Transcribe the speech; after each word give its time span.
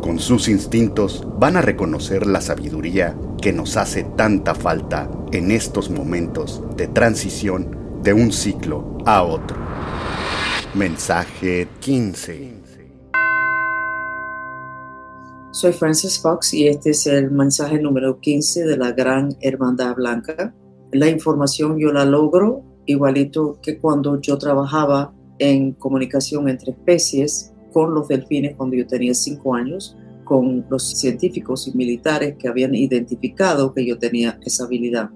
con 0.00 0.18
sus 0.18 0.48
instintos 0.48 1.26
van 1.38 1.56
a 1.56 1.62
reconocer 1.62 2.26
la 2.26 2.40
sabiduría 2.40 3.16
que 3.40 3.52
nos 3.52 3.76
hace 3.76 4.04
tanta 4.04 4.54
falta 4.54 5.10
en 5.32 5.50
estos 5.50 5.90
momentos 5.90 6.62
de 6.76 6.88
transición 6.88 8.00
de 8.02 8.12
un 8.12 8.32
ciclo 8.32 8.98
a 9.04 9.22
otro. 9.22 9.56
Mensaje 10.74 11.68
15. 11.80 12.60
Soy 15.52 15.72
Francis 15.72 16.20
Fox 16.20 16.54
y 16.54 16.68
este 16.68 16.90
es 16.90 17.06
el 17.06 17.30
mensaje 17.30 17.80
número 17.80 18.20
15 18.20 18.64
de 18.64 18.76
la 18.76 18.92
Gran 18.92 19.36
Hermandad 19.40 19.96
Blanca. 19.96 20.54
La 20.92 21.08
información 21.08 21.78
yo 21.78 21.92
la 21.92 22.04
logro 22.04 22.62
igualito 22.86 23.58
que 23.60 23.78
cuando 23.78 24.20
yo 24.20 24.38
trabajaba 24.38 25.12
en 25.38 25.72
comunicación 25.72 26.48
entre 26.48 26.72
especies 26.72 27.52
con 27.72 27.94
los 27.94 28.08
delfines 28.08 28.56
cuando 28.56 28.76
yo 28.76 28.86
tenía 28.86 29.14
cinco 29.14 29.54
años, 29.54 29.96
con 30.24 30.64
los 30.70 30.88
científicos 30.90 31.66
y 31.66 31.76
militares 31.76 32.36
que 32.38 32.48
habían 32.48 32.74
identificado 32.74 33.74
que 33.74 33.84
yo 33.84 33.98
tenía 33.98 34.38
esa 34.42 34.64
habilidad. 34.64 35.10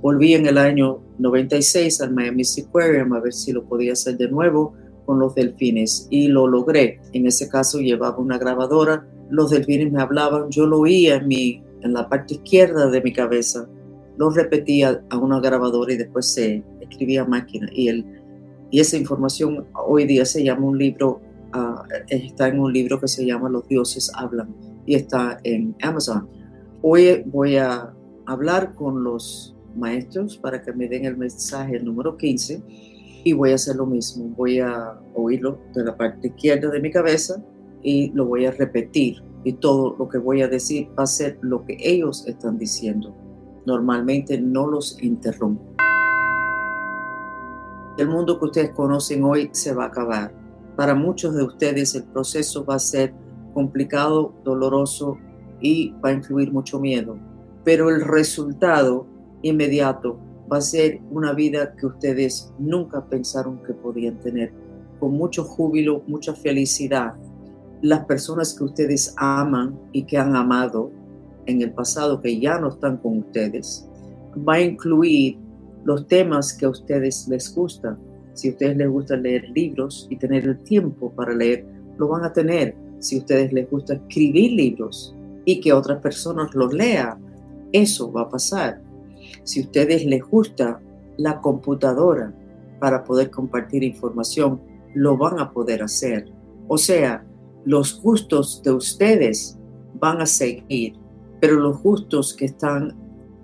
Volví 0.00 0.34
en 0.34 0.46
el 0.46 0.58
año 0.58 1.02
96 1.18 2.00
al 2.00 2.14
Miami 2.14 2.42
Aquarium 2.66 3.12
a 3.12 3.20
ver 3.20 3.32
si 3.32 3.52
lo 3.52 3.64
podía 3.64 3.92
hacer 3.92 4.16
de 4.16 4.28
nuevo 4.28 4.74
con 5.04 5.18
los 5.18 5.34
delfines 5.34 6.06
y 6.08 6.28
lo 6.28 6.46
logré. 6.46 7.00
En 7.12 7.26
ese 7.26 7.48
caso 7.48 7.80
llevaba 7.80 8.18
una 8.18 8.38
grabadora, 8.38 9.06
los 9.28 9.50
delfines 9.50 9.92
me 9.92 10.00
hablaban, 10.00 10.50
yo 10.50 10.66
lo 10.66 10.78
oía 10.78 11.16
en, 11.16 11.28
mi, 11.28 11.62
en 11.82 11.92
la 11.92 12.08
parte 12.08 12.34
izquierda 12.34 12.88
de 12.88 13.02
mi 13.02 13.12
cabeza, 13.12 13.68
lo 14.16 14.30
repetía 14.30 15.02
a 15.10 15.18
una 15.18 15.40
grabadora 15.40 15.92
y 15.92 15.96
después 15.96 16.32
se 16.32 16.62
escribía 16.80 17.22
a 17.22 17.26
máquina. 17.26 17.68
Y, 17.72 17.88
el, 17.88 18.04
y 18.70 18.80
esa 18.80 18.96
información 18.96 19.66
hoy 19.74 20.04
día 20.04 20.24
se 20.24 20.44
llama 20.44 20.66
un 20.66 20.78
libro 20.78 21.20
Ah, 21.52 21.82
está 22.08 22.48
en 22.48 22.60
un 22.60 22.72
libro 22.72 23.00
que 23.00 23.08
se 23.08 23.26
llama 23.26 23.48
Los 23.48 23.66
dioses 23.66 24.10
hablan 24.14 24.54
y 24.86 24.94
está 24.94 25.40
en 25.42 25.74
Amazon. 25.82 26.28
Hoy 26.82 27.24
voy 27.26 27.56
a 27.56 27.92
hablar 28.26 28.74
con 28.74 29.02
los 29.02 29.56
maestros 29.76 30.38
para 30.38 30.62
que 30.62 30.72
me 30.72 30.88
den 30.88 31.04
el 31.04 31.16
mensaje 31.16 31.80
número 31.80 32.16
15 32.16 32.62
y 33.24 33.32
voy 33.32 33.50
a 33.50 33.56
hacer 33.56 33.76
lo 33.76 33.86
mismo. 33.86 34.28
Voy 34.36 34.60
a 34.60 34.96
oírlo 35.14 35.58
de 35.74 35.84
la 35.84 35.96
parte 35.96 36.28
izquierda 36.28 36.70
de 36.70 36.80
mi 36.80 36.90
cabeza 36.90 37.42
y 37.82 38.12
lo 38.12 38.26
voy 38.26 38.46
a 38.46 38.52
repetir 38.52 39.16
y 39.42 39.54
todo 39.54 39.96
lo 39.98 40.08
que 40.08 40.18
voy 40.18 40.42
a 40.42 40.48
decir 40.48 40.88
va 40.96 41.02
a 41.02 41.06
ser 41.06 41.36
lo 41.42 41.64
que 41.64 41.76
ellos 41.80 42.26
están 42.28 42.58
diciendo. 42.58 43.12
Normalmente 43.66 44.40
no 44.40 44.68
los 44.68 45.02
interrumpo. 45.02 45.64
El 47.98 48.08
mundo 48.08 48.38
que 48.38 48.44
ustedes 48.44 48.70
conocen 48.70 49.24
hoy 49.24 49.50
se 49.52 49.74
va 49.74 49.84
a 49.84 49.88
acabar 49.88 50.39
para 50.80 50.94
muchos 50.94 51.34
de 51.34 51.42
ustedes 51.42 51.94
el 51.94 52.04
proceso 52.04 52.64
va 52.64 52.76
a 52.76 52.78
ser 52.78 53.12
complicado, 53.52 54.32
doloroso 54.42 55.18
y 55.60 55.90
va 56.02 56.08
a 56.08 56.12
incluir 56.14 56.50
mucho 56.50 56.80
miedo. 56.80 57.18
Pero 57.64 57.90
el 57.90 58.00
resultado 58.00 59.06
inmediato 59.42 60.18
va 60.50 60.56
a 60.56 60.62
ser 60.62 61.02
una 61.10 61.34
vida 61.34 61.76
que 61.76 61.84
ustedes 61.84 62.50
nunca 62.58 63.04
pensaron 63.04 63.62
que 63.62 63.74
podían 63.74 64.20
tener, 64.20 64.54
con 64.98 65.12
mucho 65.12 65.44
júbilo, 65.44 66.02
mucha 66.06 66.32
felicidad. 66.32 67.12
Las 67.82 68.06
personas 68.06 68.54
que 68.54 68.64
ustedes 68.64 69.12
aman 69.18 69.78
y 69.92 70.04
que 70.04 70.16
han 70.16 70.34
amado 70.34 70.90
en 71.44 71.60
el 71.60 71.74
pasado, 71.74 72.22
que 72.22 72.40
ya 72.40 72.58
no 72.58 72.68
están 72.68 72.96
con 72.96 73.18
ustedes, 73.18 73.86
va 74.48 74.54
a 74.54 74.62
incluir 74.62 75.36
los 75.84 76.06
temas 76.06 76.54
que 76.54 76.64
a 76.64 76.70
ustedes 76.70 77.28
les 77.28 77.54
gustan, 77.54 77.98
si 78.34 78.48
a 78.48 78.50
ustedes 78.52 78.76
les 78.76 78.88
gusta 78.88 79.16
leer 79.16 79.48
libros 79.50 80.06
y 80.10 80.16
tener 80.16 80.44
el 80.44 80.58
tiempo 80.58 81.10
para 81.12 81.34
leer, 81.34 81.66
lo 81.98 82.08
van 82.08 82.24
a 82.24 82.32
tener. 82.32 82.74
Si 82.98 83.16
a 83.16 83.18
ustedes 83.20 83.52
les 83.52 83.70
gusta 83.70 83.94
escribir 83.94 84.52
libros 84.52 85.14
y 85.44 85.60
que 85.60 85.72
otras 85.72 86.00
personas 86.00 86.54
los 86.54 86.72
lean, 86.72 87.18
eso 87.72 88.12
va 88.12 88.22
a 88.22 88.28
pasar. 88.28 88.82
Si 89.44 89.60
a 89.60 89.64
ustedes 89.64 90.04
les 90.04 90.22
gusta 90.22 90.80
la 91.16 91.40
computadora 91.40 92.34
para 92.78 93.04
poder 93.04 93.30
compartir 93.30 93.82
información, 93.82 94.60
lo 94.94 95.16
van 95.16 95.38
a 95.38 95.52
poder 95.52 95.82
hacer. 95.82 96.26
O 96.68 96.78
sea, 96.78 97.24
los 97.64 98.00
gustos 98.00 98.62
de 98.62 98.72
ustedes 98.72 99.58
van 99.94 100.20
a 100.20 100.26
seguir, 100.26 100.94
pero 101.40 101.56
los 101.56 101.82
gustos 101.82 102.34
que 102.34 102.46
están 102.46 102.96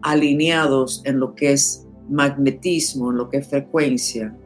alineados 0.03 1.03
en 1.05 1.21
lo 1.21 1.35
que 1.35 1.53
es 1.53 1.87
magnetismo, 2.09 3.11
en 3.11 3.19
lo 3.19 3.29
que 3.29 3.39
es 3.39 3.49
frecuencia, 3.49 4.37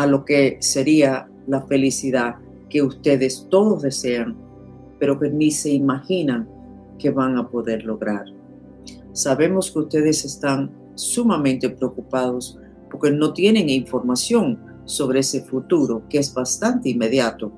a 0.00 0.06
lo 0.06 0.24
que 0.24 0.56
sería 0.60 1.28
la 1.46 1.60
felicidad 1.66 2.36
que 2.70 2.80
ustedes 2.80 3.46
todos 3.50 3.82
desean, 3.82 4.34
pero 4.98 5.20
que 5.20 5.28
ni 5.28 5.50
se 5.50 5.70
imaginan 5.70 6.48
que 6.98 7.10
van 7.10 7.36
a 7.36 7.50
poder 7.50 7.84
lograr. 7.84 8.24
Sabemos 9.12 9.70
que 9.70 9.80
ustedes 9.80 10.24
están 10.24 10.70
sumamente 10.94 11.68
preocupados 11.68 12.58
porque 12.90 13.10
no 13.10 13.34
tienen 13.34 13.68
información 13.68 14.58
sobre 14.86 15.20
ese 15.20 15.42
futuro 15.42 16.02
que 16.08 16.18
es 16.18 16.32
bastante 16.32 16.88
inmediato. 16.88 17.52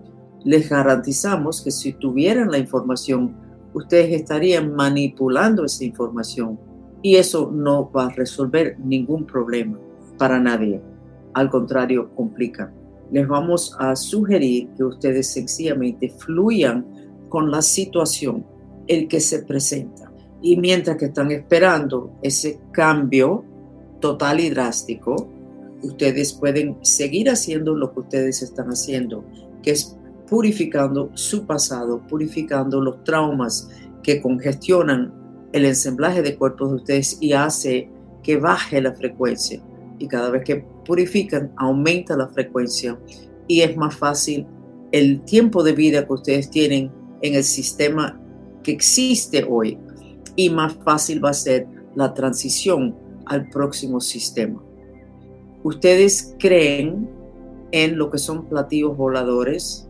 Les 0.45 0.69
garantizamos 0.69 1.63
que 1.63 1.71
si 1.71 1.93
tuvieran 1.93 2.51
la 2.51 2.59
información, 2.59 3.37
ustedes 3.73 4.21
estarían 4.21 4.75
manipulando 4.75 5.65
esa 5.65 5.85
información 5.85 6.59
y 7.03 7.15
eso 7.17 7.53
no 7.53 7.89
va 7.93 8.07
a 8.07 8.15
resolver 8.15 8.81
ningún 8.81 9.27
problema 9.27 9.79
para 10.19 10.41
nadie 10.41 10.81
al 11.35 11.51
contrario, 11.51 12.15
complican. 12.15 12.73
Les 13.11 13.27
vamos 13.29 13.77
a 13.79 13.95
sugerir 13.95 14.69
que 14.77 14.85
ustedes 14.85 15.29
sencillamente 15.29 16.09
fluyan 16.09 16.87
con 17.29 17.51
la 17.51 17.63
situación, 17.63 18.45
el 18.87 19.09
que 19.09 19.21
se 19.21 19.43
presenta. 19.43 20.11
Y 20.41 20.57
mientras 20.57 20.97
que 20.97 21.07
están 21.07 21.31
esperando 21.31 22.19
ese 22.23 22.61
cambio 22.73 23.45
total 24.01 24.41
y 24.41 24.51
drástico, 24.51 25.29
ustedes 25.83 26.33
pueden 26.33 26.77
seguir 26.83 27.31
haciendo 27.31 27.75
lo 27.75 27.93
que 27.93 28.01
ustedes 28.01 28.43
están 28.43 28.69
haciendo, 28.69 29.25
que 29.63 29.73
es 29.73 29.97
purificando 30.29 31.11
su 31.15 31.47
pasado, 31.47 32.01
purificando 32.09 32.81
los 32.81 33.05
traumas 33.05 33.69
que 34.03 34.21
congestionan 34.21 35.13
el 35.53 35.67
ensamblaje 35.67 36.23
de 36.23 36.37
cuerpos 36.37 36.71
de 36.71 36.77
ustedes 36.77 37.19
y 37.21 37.35
hace 37.35 37.91
que 38.23 38.37
baje 38.37 38.81
la 38.81 38.93
frecuencia. 38.93 39.63
Y 40.03 40.09
cada 40.09 40.31
vez 40.31 40.43
que 40.43 40.57
purifican, 40.85 41.53
aumenta 41.57 42.17
la 42.17 42.27
frecuencia 42.27 42.99
y 43.47 43.61
es 43.61 43.77
más 43.77 43.95
fácil 43.95 44.49
el 44.91 45.21
tiempo 45.21 45.63
de 45.63 45.75
vida 45.75 46.05
que 46.05 46.13
ustedes 46.13 46.51
tienen 46.51 46.91
en 47.23 47.37
el 47.37 47.45
sistema 47.45 48.21
que 48.65 48.73
existe 48.73 49.47
hoy 49.49 49.79
y 50.35 50.51
más 50.51 50.75
fácil 50.85 51.25
va 51.25 51.31
a 51.31 51.35
ser 51.35 51.69
la 51.95 52.13
transición 52.15 52.97
al 53.27 53.49
próximo 53.49 54.01
sistema. 54.01 54.61
Ustedes 55.63 56.35
creen 56.41 57.09
en 57.71 57.97
lo 57.97 58.11
que 58.11 58.19
son 58.19 58.49
platillos 58.49 58.97
voladores. 58.97 59.89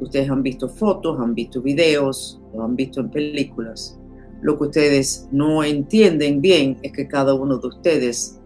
Ustedes 0.00 0.28
han 0.28 0.42
visto 0.42 0.68
fotos, 0.68 1.20
han 1.20 1.36
visto 1.36 1.62
videos, 1.62 2.40
lo 2.52 2.64
han 2.64 2.74
visto 2.74 2.98
en 2.98 3.10
películas. 3.10 3.96
Lo 4.40 4.58
que 4.58 4.64
ustedes 4.64 5.28
no 5.30 5.62
entienden 5.62 6.40
bien 6.40 6.78
es 6.82 6.90
que 6.90 7.06
cada 7.06 7.32
uno 7.34 7.58
de 7.58 7.68
ustedes 7.68 8.40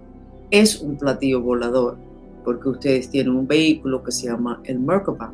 es 0.51 0.81
un 0.81 0.97
platillo 0.97 1.41
volador, 1.41 1.99
porque 2.45 2.69
ustedes 2.69 3.11
tienen 3.11 3.35
un 3.35 3.47
vehículo 3.47 4.03
que 4.03 4.13
se 4.13 4.27
llama 4.27 4.61
el 4.65 4.79
Merkaba, 4.79 5.33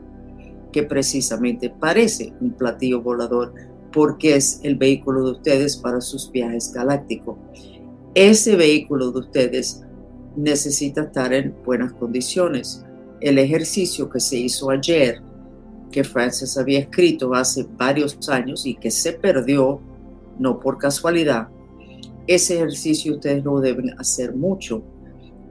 que 0.73 0.83
precisamente 0.83 1.71
parece 1.71 2.33
un 2.41 2.53
platillo 2.53 3.03
volador 3.03 3.53
porque 3.93 4.37
es 4.37 4.61
el 4.63 4.77
vehículo 4.77 5.25
de 5.25 5.33
ustedes 5.33 5.77
para 5.77 6.01
sus 6.01 6.31
viajes 6.33 6.73
galácticos. 6.73 7.37
Ese 8.15 8.57
vehículo 8.57 9.11
de 9.11 9.21
ustedes 9.21 9.83
necesita 10.35 11.03
estar 11.03 11.33
en 11.33 11.55
buenas 11.65 11.93
condiciones. 11.93 12.85
El 13.21 13.39
ejercicio 13.39 14.09
que 14.09 14.19
se 14.19 14.39
hizo 14.39 14.71
ayer, 14.71 15.21
que 15.91 16.05
Francis 16.05 16.57
había 16.57 16.81
escrito 16.81 17.35
hace 17.35 17.67
varios 17.77 18.19
años 18.29 18.65
y 18.65 18.75
que 18.75 18.91
se 18.91 19.13
perdió, 19.13 19.81
no 20.39 20.59
por 20.59 20.79
casualidad, 20.79 21.49
ese 22.27 22.55
ejercicio 22.55 23.15
ustedes 23.15 23.45
lo 23.45 23.61
deben 23.61 23.99
hacer 23.99 24.35
mucho 24.35 24.83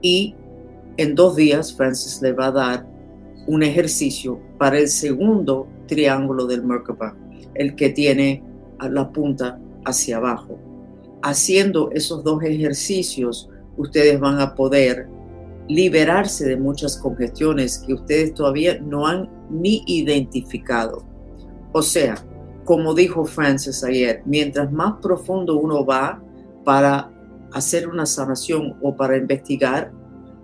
y 0.02 0.34
en 0.98 1.14
dos 1.14 1.36
días 1.36 1.72
Francis 1.74 2.20
le 2.20 2.32
va 2.32 2.46
a 2.46 2.52
dar 2.52 2.86
un 3.46 3.62
ejercicio 3.62 4.40
para 4.58 4.78
el 4.78 4.88
segundo 4.88 5.66
triángulo 5.86 6.46
del 6.46 6.64
Merkaba, 6.64 7.16
el 7.54 7.74
que 7.74 7.90
tiene 7.90 8.42
la 8.80 9.10
punta 9.10 9.58
hacia 9.84 10.18
abajo. 10.18 10.58
Haciendo 11.22 11.90
esos 11.92 12.22
dos 12.24 12.42
ejercicios, 12.42 13.48
ustedes 13.76 14.18
van 14.20 14.40
a 14.40 14.54
poder 14.54 15.08
liberarse 15.68 16.44
de 16.44 16.56
muchas 16.56 16.96
congestiones 16.96 17.78
que 17.78 17.94
ustedes 17.94 18.34
todavía 18.34 18.78
no 18.80 19.06
han 19.06 19.28
ni 19.50 19.82
identificado. 19.86 21.04
O 21.72 21.82
sea, 21.82 22.16
como 22.64 22.94
dijo 22.94 23.24
Francis 23.24 23.82
ayer, 23.84 24.22
mientras 24.24 24.70
más 24.72 24.94
profundo 25.00 25.56
uno 25.56 25.84
va 25.84 26.22
para 26.64 27.11
hacer 27.54 27.88
una 27.88 28.06
sanación 28.06 28.76
o 28.80 28.96
para 28.96 29.16
investigar, 29.16 29.92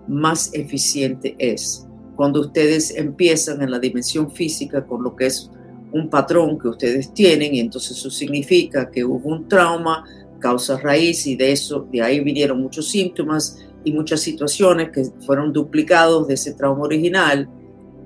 más 0.07 0.53
eficiente 0.53 1.35
es. 1.37 1.87
Cuando 2.15 2.41
ustedes 2.41 2.95
empiezan 2.95 3.61
en 3.61 3.71
la 3.71 3.79
dimensión 3.79 4.31
física 4.31 4.85
con 4.85 5.03
lo 5.03 5.15
que 5.15 5.27
es 5.27 5.49
un 5.91 6.09
patrón 6.09 6.59
que 6.59 6.67
ustedes 6.67 7.13
tienen, 7.13 7.55
y 7.55 7.59
entonces 7.59 7.97
eso 7.97 8.09
significa 8.09 8.89
que 8.91 9.05
hubo 9.05 9.29
un 9.29 9.47
trauma, 9.47 10.03
causa 10.39 10.77
raíz, 10.77 11.25
y 11.27 11.35
de 11.35 11.51
eso, 11.51 11.87
de 11.91 12.01
ahí 12.01 12.19
vinieron 12.19 12.61
muchos 12.61 12.89
síntomas 12.89 13.59
y 13.83 13.93
muchas 13.93 14.19
situaciones 14.21 14.89
que 14.89 15.05
fueron 15.25 15.53
duplicados 15.53 16.27
de 16.27 16.33
ese 16.33 16.53
trauma 16.53 16.83
original. 16.83 17.49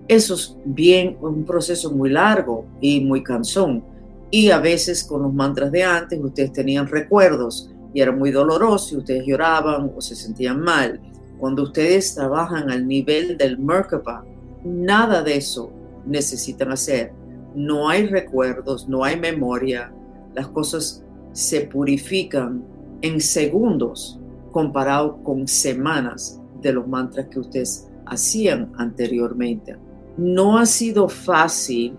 Eso 0.08 0.36
es 0.36 0.56
bien 0.66 1.18
un 1.22 1.46
proceso 1.46 1.92
muy 1.92 2.10
largo 2.10 2.66
y 2.82 3.00
muy 3.00 3.24
cansón. 3.24 3.84
Y 4.30 4.50
a 4.52 4.60
veces 4.60 5.04
con 5.04 5.24
los 5.24 5.34
mantras 5.34 5.72
de 5.72 5.84
antes 5.84 6.20
ustedes 6.22 6.52
tenían 6.54 6.88
recuerdos 6.88 7.73
y 7.94 8.02
era 8.02 8.12
muy 8.12 8.32
doloroso 8.32 8.96
y 8.96 8.98
ustedes 8.98 9.26
lloraban 9.26 9.92
o 9.96 10.02
se 10.02 10.16
sentían 10.16 10.60
mal. 10.60 11.00
Cuando 11.38 11.64
ustedes 11.64 12.16
trabajan 12.16 12.70
al 12.72 12.88
nivel 12.88 13.38
del 13.38 13.58
Merkaba, 13.58 14.26
nada 14.64 15.22
de 15.22 15.38
eso 15.38 15.72
necesitan 16.06 16.72
hacer. 16.72 17.12
No 17.56 17.90
hay 17.90 18.08
recuerdos, 18.08 18.88
no 18.88 19.04
hay 19.04 19.20
memoria. 19.20 19.92
Las 20.34 20.48
cosas 20.48 21.04
se 21.34 21.62
purifican 21.62 22.64
en 23.02 23.20
segundos 23.20 24.20
comparado 24.52 25.18
con 25.24 25.48
semanas 25.48 26.40
de 26.62 26.74
los 26.74 26.88
mantras 26.88 27.28
que 27.28 27.40
ustedes 27.40 27.90
hacían 28.06 28.72
anteriormente. 28.78 29.76
No 30.18 30.58
ha 30.58 30.66
sido 30.66 31.10
fácil 31.10 31.96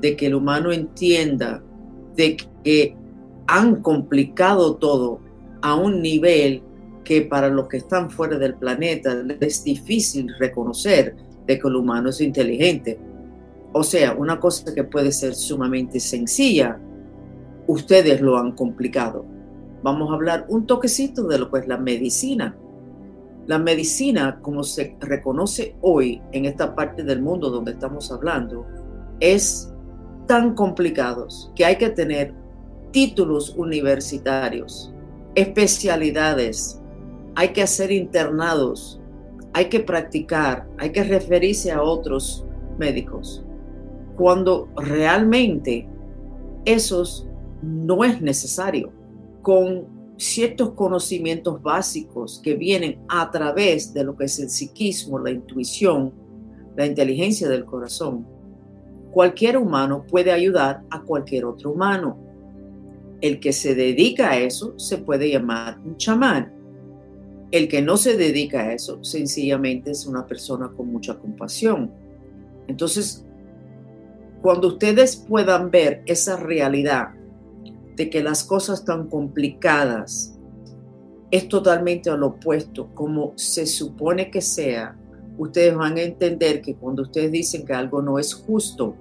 de 0.00 0.16
que 0.16 0.26
el 0.26 0.34
humano 0.34 0.72
entienda 0.72 1.62
de 2.16 2.36
que 2.64 2.96
han 3.46 3.82
complicado 3.82 4.76
todo 4.76 5.20
a 5.62 5.74
un 5.74 6.02
nivel 6.02 6.62
que 7.04 7.22
para 7.22 7.48
los 7.48 7.68
que 7.68 7.78
están 7.78 8.10
fuera 8.10 8.38
del 8.38 8.54
planeta 8.54 9.16
es 9.40 9.64
difícil 9.64 10.30
reconocer 10.38 11.16
de 11.46 11.58
que 11.58 11.68
el 11.68 11.76
humano 11.76 12.10
es 12.10 12.20
inteligente. 12.20 12.98
O 13.72 13.82
sea, 13.82 14.14
una 14.14 14.38
cosa 14.38 14.74
que 14.74 14.84
puede 14.84 15.12
ser 15.12 15.34
sumamente 15.34 16.00
sencilla, 16.00 16.78
ustedes 17.66 18.20
lo 18.20 18.36
han 18.36 18.52
complicado. 18.52 19.24
Vamos 19.82 20.10
a 20.10 20.14
hablar 20.14 20.46
un 20.48 20.66
toquecito 20.66 21.26
de 21.26 21.38
lo 21.38 21.50
que 21.50 21.60
es 21.60 21.68
la 21.68 21.78
medicina. 21.78 22.56
La 23.46 23.58
medicina, 23.58 24.40
como 24.42 24.62
se 24.62 24.96
reconoce 25.00 25.76
hoy 25.80 26.20
en 26.32 26.44
esta 26.44 26.74
parte 26.74 27.02
del 27.02 27.22
mundo 27.22 27.48
donde 27.48 27.72
estamos 27.72 28.12
hablando, 28.12 28.66
es 29.20 29.72
tan 30.26 30.54
complicados 30.54 31.50
que 31.54 31.64
hay 31.64 31.76
que 31.76 31.88
tener 31.88 32.34
títulos 32.90 33.54
universitarios 33.56 34.92
especialidades, 35.40 36.80
hay 37.34 37.50
que 37.50 37.62
hacer 37.62 37.92
internados, 37.92 39.00
hay 39.52 39.66
que 39.68 39.80
practicar, 39.80 40.68
hay 40.78 40.90
que 40.90 41.04
referirse 41.04 41.70
a 41.70 41.82
otros 41.82 42.44
médicos, 42.78 43.44
cuando 44.16 44.68
realmente 44.76 45.88
esos 46.64 47.26
no 47.62 48.04
es 48.04 48.20
necesario. 48.20 48.92
Con 49.42 49.86
ciertos 50.16 50.72
conocimientos 50.72 51.62
básicos 51.62 52.40
que 52.42 52.54
vienen 52.54 53.00
a 53.08 53.30
través 53.30 53.94
de 53.94 54.02
lo 54.02 54.16
que 54.16 54.24
es 54.24 54.38
el 54.40 54.50
psiquismo, 54.50 55.18
la 55.18 55.30
intuición, 55.30 56.12
la 56.76 56.86
inteligencia 56.86 57.48
del 57.48 57.64
corazón, 57.64 58.26
cualquier 59.12 59.56
humano 59.56 60.04
puede 60.08 60.32
ayudar 60.32 60.82
a 60.90 61.02
cualquier 61.02 61.44
otro 61.44 61.70
humano 61.72 62.27
el 63.20 63.40
que 63.40 63.52
se 63.52 63.74
dedica 63.74 64.30
a 64.30 64.38
eso 64.38 64.78
se 64.78 64.98
puede 64.98 65.30
llamar 65.30 65.78
un 65.84 65.96
chamán. 65.96 66.52
El 67.50 67.68
que 67.68 67.82
no 67.82 67.96
se 67.96 68.16
dedica 68.16 68.60
a 68.60 68.72
eso 68.74 69.02
sencillamente 69.02 69.90
es 69.90 70.06
una 70.06 70.26
persona 70.26 70.70
con 70.76 70.92
mucha 70.92 71.18
compasión. 71.18 71.90
Entonces, 72.68 73.24
cuando 74.42 74.68
ustedes 74.68 75.16
puedan 75.16 75.70
ver 75.70 76.02
esa 76.06 76.36
realidad 76.36 77.08
de 77.96 78.10
que 78.10 78.22
las 78.22 78.44
cosas 78.44 78.84
tan 78.84 79.08
complicadas 79.08 80.38
es 81.30 81.48
totalmente 81.48 82.10
al 82.10 82.22
opuesto, 82.22 82.88
como 82.94 83.32
se 83.36 83.66
supone 83.66 84.30
que 84.30 84.40
sea, 84.40 84.96
ustedes 85.36 85.74
van 85.74 85.96
a 85.96 86.02
entender 86.02 86.62
que 86.62 86.74
cuando 86.74 87.02
ustedes 87.02 87.32
dicen 87.32 87.66
que 87.66 87.72
algo 87.72 88.00
no 88.00 88.18
es 88.18 88.32
justo, 88.34 88.94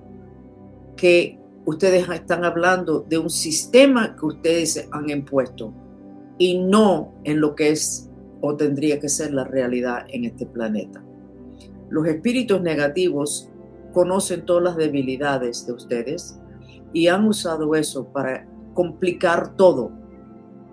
que 0.95 1.39
ustedes 1.67 2.07
están 2.07 2.45
hablando 2.45 3.05
de 3.09 3.17
un 3.17 3.29
sistema 3.29 4.15
que 4.15 4.25
ustedes 4.25 4.87
han 4.89 5.09
impuesto 5.09 5.73
y 6.37 6.59
no 6.59 7.13
en 7.25 7.41
lo 7.41 7.55
que 7.55 7.71
es 7.71 8.09
o 8.39 8.55
tendría 8.55 9.01
que 9.01 9.09
ser 9.09 9.33
la 9.33 9.43
realidad 9.43 10.05
en 10.07 10.23
este 10.23 10.45
planeta. 10.45 11.03
Los 11.89 12.07
espíritus 12.07 12.61
negativos 12.61 13.49
conocen 13.91 14.45
todas 14.45 14.63
las 14.63 14.77
debilidades 14.77 15.67
de 15.67 15.73
ustedes 15.73 16.39
y 16.93 17.09
han 17.09 17.27
usado 17.27 17.75
eso 17.75 18.07
para 18.13 18.47
complicar 18.73 19.57
todo, 19.57 19.91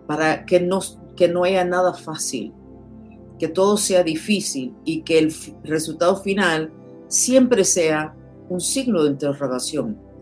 para 0.06 0.46
que 0.46 0.61
no, 0.61 0.79
que 1.17 1.26
no 1.26 1.43
haya 1.43 1.64
nada 1.64 1.93
fácil, 1.94 2.52
que 3.41 3.49
todo 3.49 3.79
sea 3.79 4.05
difícil 4.05 4.76
y 4.85 5.02
que 5.02 5.19
el 5.19 5.35
resultado 5.64 6.14
final 6.23 6.73
siempre 7.08 7.64
sea 7.64 8.14
un 8.49 8.61
signo 8.61 9.02
de 9.02 9.11
interrogación 9.11 10.14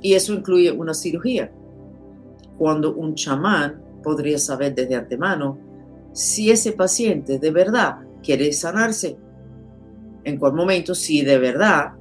y 0.00 0.14
eso 0.14 0.32
incluye 0.32 0.70
una 0.70 0.94
cirugía. 0.94 1.52
Cuando 2.56 2.94
un 2.94 3.14
chamán 3.14 3.82
podría 4.02 4.38
saber 4.38 4.74
desde 4.74 4.94
antemano 4.94 5.58
si 6.12 6.50
ese 6.50 6.72
paciente 6.72 7.38
de 7.38 7.50
verdad 7.50 7.98
quiere 8.22 8.52
sanarse, 8.52 9.16
en 10.24 10.38
cuál 10.38 10.54
momento, 10.54 10.94
si 10.94 11.22
de 11.22 11.38
verdad 11.38 11.92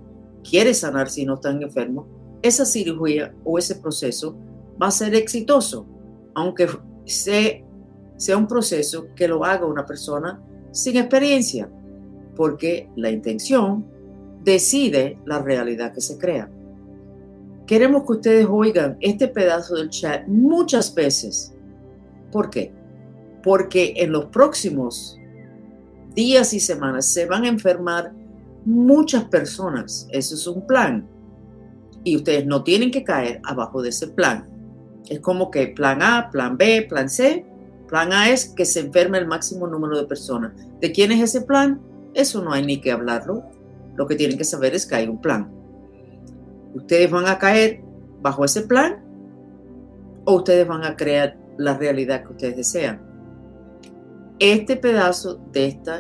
quiere 0.44 0.74
sanarse 0.74 1.22
y 1.22 1.26
no 1.26 1.36
está 1.36 1.52
enfermo, 1.52 2.08
esa 2.42 2.66
cirugía 2.66 3.34
o 3.44 3.58
ese 3.58 3.76
proceso 3.76 4.38
va 4.82 4.88
a 4.88 4.92
ser 4.92 5.16
exitoso, 5.16 5.88
aunque 6.34 6.68
sea 7.06 8.38
un 8.38 8.48
proceso 8.48 9.08
que 9.16 9.28
lo 9.28 9.44
haga 9.46 9.66
una 9.66 9.86
persona 9.86 10.42
sin 10.72 10.98
experiencia, 10.98 11.70
porque 12.36 12.90
la 12.96 13.10
intención 13.10 13.86
decide 14.44 15.20
la 15.26 15.40
realidad 15.40 15.94
que 15.94 16.02
se 16.02 16.18
crea. 16.18 16.52
Queremos 17.68 18.06
que 18.06 18.14
ustedes 18.14 18.48
oigan 18.50 18.98
este 19.02 19.28
pedazo 19.28 19.76
del 19.76 19.90
chat 19.90 20.26
muchas 20.26 20.96
veces. 20.96 21.54
¿Por 22.32 22.50
qué? 22.50 22.74
Porque 23.44 23.94
en 23.98 24.14
los 24.14 24.28
próximos 24.28 25.20
días 26.16 26.54
y 26.54 26.62
semanas 26.62 27.12
se 27.12 27.26
van 27.26 27.44
a 27.44 27.50
enfermar 27.50 28.14
muchas 28.64 29.26
personas. 29.26 30.08
Eso 30.12 30.36
es 30.36 30.48
un 30.48 30.66
plan. 30.66 31.10
Y 32.06 32.16
ustedes 32.16 32.46
no 32.46 32.64
tienen 32.64 32.90
que 32.90 33.04
caer 33.04 33.42
abajo 33.44 33.82
de 33.82 33.90
ese 33.90 34.08
plan. 34.08 34.48
Es 35.10 35.20
como 35.20 35.52
que 35.52 35.68
plan 35.68 36.02
A, 36.02 36.30
plan 36.32 36.58
B, 36.58 36.86
plan 36.88 37.10
C. 37.10 37.46
Plan 37.90 38.14
A 38.14 38.30
es 38.30 38.48
que 38.48 38.64
se 38.64 38.80
enferme 38.80 39.18
el 39.18 39.28
máximo 39.28 39.68
número 39.68 39.98
de 39.98 40.08
personas. 40.08 40.54
¿De 40.80 40.94
quién 40.94 41.12
es 41.12 41.22
ese 41.22 41.42
plan? 41.42 41.82
Eso 42.14 42.42
no 42.42 42.54
hay 42.54 42.66
ni 42.66 42.80
que 42.80 42.94
hablarlo. 42.94 43.44
Lo 43.98 44.08
que 44.08 44.16
tienen 44.16 44.38
que 44.38 44.46
saber 44.46 44.74
es 44.74 44.86
que 44.86 44.96
hay 44.96 45.08
un 45.10 45.20
plan 45.20 45.57
ustedes 46.74 47.10
van 47.10 47.28
a 47.28 47.38
caer 47.38 47.82
bajo 48.22 48.46
ese 48.46 48.62
plan 48.62 49.04
o 50.26 50.36
ustedes 50.36 50.68
van 50.68 50.84
a 50.84 50.96
crear 50.96 51.38
la 51.58 51.78
realidad 51.78 52.24
que 52.24 52.34
ustedes 52.34 52.58
desean. 52.58 53.02
Este 54.40 54.76
pedazo 54.76 55.40
de 55.52 55.68
este 55.68 55.92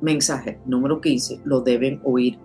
mensaje 0.00 0.60
número 0.66 1.00
15 1.00 1.42
lo 1.44 1.60
deben 1.60 2.00
oír 2.04 2.38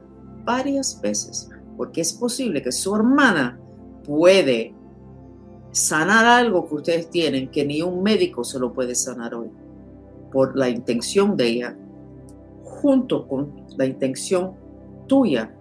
varias 0.46 1.00
veces 1.02 1.50
porque 1.78 2.02
es 2.02 2.14
posible 2.14 2.62
que 2.62 2.72
su 2.72 2.96
hermana 2.96 3.60
puede 4.06 4.74
sanar 5.72 6.26
algo 6.26 6.68
que 6.68 6.76
ustedes 6.76 7.10
tienen 7.10 7.50
que 7.50 7.66
ni 7.66 7.82
un 7.82 8.04
médico 8.04 8.44
se 8.44 8.60
lo 8.60 8.74
puede 8.74 8.94
sanar 8.94 9.34
hoy 9.34 9.50
por 10.32 10.56
la 10.56 10.70
intención 10.70 11.36
de 11.36 11.48
ella 11.48 11.78
junto 12.64 13.28
con 13.28 13.66
la 13.78 13.86
intención 13.86 14.54
tuya 15.08 15.52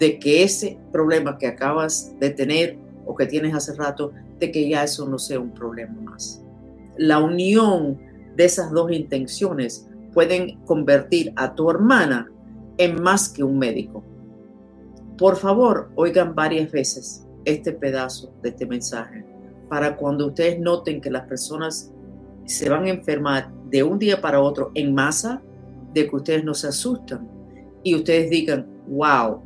de 0.00 0.18
que 0.18 0.42
ese 0.42 0.78
problema 0.90 1.36
que 1.38 1.46
acabas 1.46 2.12
de 2.18 2.30
tener 2.30 2.78
o 3.04 3.14
que 3.14 3.26
tienes 3.26 3.54
hace 3.54 3.74
rato, 3.74 4.12
de 4.38 4.50
que 4.50 4.66
ya 4.66 4.82
eso 4.82 5.06
no 5.06 5.18
sea 5.18 5.38
un 5.38 5.52
problema 5.52 6.00
más. 6.00 6.42
La 6.96 7.18
unión 7.18 8.00
de 8.34 8.44
esas 8.46 8.70
dos 8.72 8.90
intenciones 8.90 9.86
pueden 10.14 10.58
convertir 10.64 11.32
a 11.36 11.54
tu 11.54 11.70
hermana 11.70 12.30
en 12.78 13.00
más 13.02 13.28
que 13.28 13.44
un 13.44 13.58
médico. 13.58 14.02
Por 15.18 15.36
favor, 15.36 15.90
oigan 15.96 16.34
varias 16.34 16.72
veces 16.72 17.26
este 17.44 17.72
pedazo 17.72 18.32
de 18.42 18.48
este 18.48 18.64
mensaje, 18.64 19.24
para 19.68 19.96
cuando 19.96 20.28
ustedes 20.28 20.58
noten 20.58 21.02
que 21.02 21.10
las 21.10 21.26
personas 21.26 21.92
se 22.46 22.70
van 22.70 22.86
a 22.86 22.90
enfermar 22.90 23.52
de 23.68 23.82
un 23.82 23.98
día 23.98 24.20
para 24.20 24.40
otro 24.40 24.70
en 24.74 24.94
masa, 24.94 25.42
de 25.92 26.08
que 26.08 26.16
ustedes 26.16 26.42
no 26.42 26.54
se 26.54 26.68
asustan 26.68 27.28
y 27.82 27.94
ustedes 27.94 28.30
digan, 28.30 28.66
wow, 28.88 29.42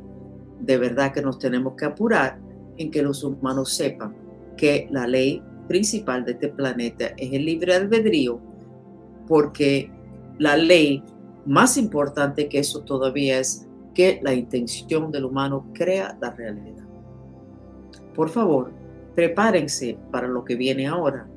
de 0.59 0.77
verdad 0.77 1.13
que 1.13 1.21
nos 1.21 1.39
tenemos 1.39 1.75
que 1.75 1.85
apurar 1.85 2.39
en 2.77 2.91
que 2.91 3.01
los 3.01 3.23
humanos 3.23 3.73
sepan 3.73 4.15
que 4.57 4.87
la 4.91 5.07
ley 5.07 5.41
principal 5.67 6.25
de 6.25 6.33
este 6.33 6.49
planeta 6.49 7.07
es 7.17 7.33
el 7.33 7.45
libre 7.45 7.73
albedrío, 7.73 8.39
porque 9.27 9.91
la 10.37 10.57
ley 10.57 11.03
más 11.45 11.77
importante 11.77 12.47
que 12.47 12.59
eso 12.59 12.81
todavía 12.81 13.39
es 13.39 13.67
que 13.93 14.19
la 14.23 14.33
intención 14.33 15.11
del 15.11 15.25
humano 15.25 15.65
crea 15.73 16.17
la 16.21 16.31
realidad. 16.31 16.85
Por 18.13 18.29
favor, 18.29 18.71
prepárense 19.15 19.97
para 20.11 20.27
lo 20.27 20.43
que 20.43 20.55
viene 20.55 20.87
ahora, 20.87 21.27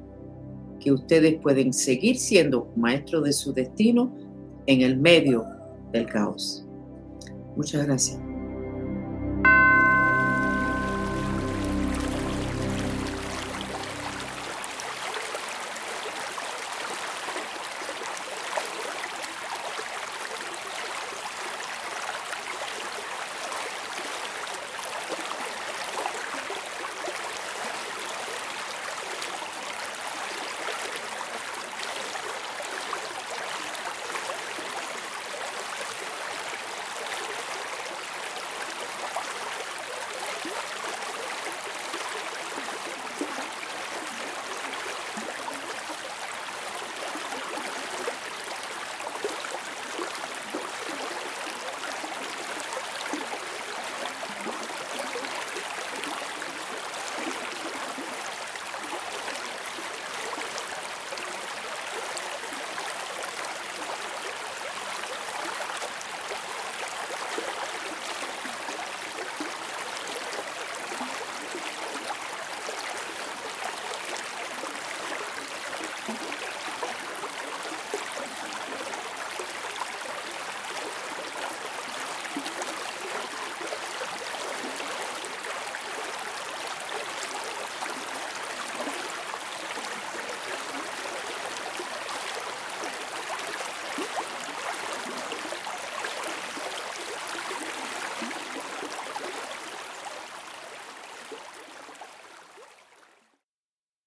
que 0.81 0.93
ustedes 0.93 1.41
pueden 1.41 1.73
seguir 1.73 2.19
siendo 2.19 2.69
maestros 2.77 3.25
de 3.25 3.33
su 3.33 3.53
destino 3.53 4.13
en 4.67 4.83
el 4.83 4.99
medio 4.99 5.45
del 5.93 6.07
caos. 6.07 6.67
Muchas 7.57 7.87
gracias. 7.87 8.28